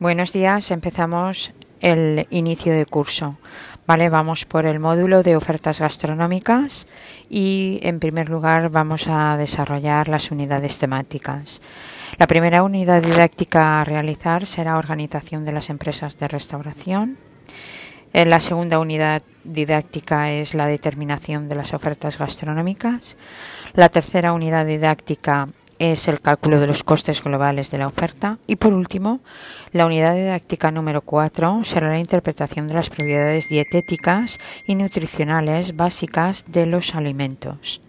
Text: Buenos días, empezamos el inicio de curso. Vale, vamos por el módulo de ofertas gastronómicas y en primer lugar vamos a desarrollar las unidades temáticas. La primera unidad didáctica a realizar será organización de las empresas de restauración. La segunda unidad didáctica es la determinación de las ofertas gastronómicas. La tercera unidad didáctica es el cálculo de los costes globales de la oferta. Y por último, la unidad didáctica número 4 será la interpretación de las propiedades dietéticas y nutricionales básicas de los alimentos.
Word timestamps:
Buenos 0.00 0.32
días, 0.32 0.70
empezamos 0.70 1.52
el 1.82 2.26
inicio 2.30 2.72
de 2.72 2.86
curso. 2.86 3.36
Vale, 3.86 4.08
vamos 4.08 4.46
por 4.46 4.64
el 4.64 4.80
módulo 4.80 5.22
de 5.22 5.36
ofertas 5.36 5.80
gastronómicas 5.80 6.86
y 7.28 7.80
en 7.82 8.00
primer 8.00 8.30
lugar 8.30 8.70
vamos 8.70 9.08
a 9.08 9.36
desarrollar 9.36 10.08
las 10.08 10.30
unidades 10.30 10.78
temáticas. 10.78 11.60
La 12.16 12.26
primera 12.26 12.62
unidad 12.62 13.02
didáctica 13.02 13.82
a 13.82 13.84
realizar 13.84 14.46
será 14.46 14.78
organización 14.78 15.44
de 15.44 15.52
las 15.52 15.68
empresas 15.68 16.18
de 16.18 16.28
restauración. 16.28 17.18
La 18.14 18.40
segunda 18.40 18.78
unidad 18.78 19.20
didáctica 19.44 20.32
es 20.32 20.54
la 20.54 20.66
determinación 20.66 21.50
de 21.50 21.56
las 21.56 21.74
ofertas 21.74 22.16
gastronómicas. 22.16 23.18
La 23.74 23.90
tercera 23.90 24.32
unidad 24.32 24.64
didáctica 24.64 25.50
es 25.80 26.06
el 26.06 26.20
cálculo 26.20 26.60
de 26.60 26.68
los 26.68 26.84
costes 26.84 27.24
globales 27.24 27.72
de 27.72 27.78
la 27.78 27.88
oferta. 27.88 28.38
Y 28.46 28.56
por 28.56 28.72
último, 28.72 29.20
la 29.72 29.86
unidad 29.86 30.14
didáctica 30.14 30.70
número 30.70 31.00
4 31.00 31.62
será 31.64 31.88
la 31.88 31.98
interpretación 31.98 32.68
de 32.68 32.74
las 32.74 32.90
propiedades 32.90 33.48
dietéticas 33.48 34.38
y 34.66 34.76
nutricionales 34.76 35.74
básicas 35.74 36.44
de 36.46 36.66
los 36.66 36.94
alimentos. 36.94 37.80